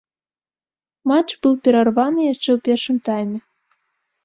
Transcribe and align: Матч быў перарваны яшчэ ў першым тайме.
Матч 1.11 1.29
быў 1.43 1.53
перарваны 1.69 2.21
яшчэ 2.33 2.47
ў 2.47 2.59
першым 2.71 2.97
тайме. 3.13 3.39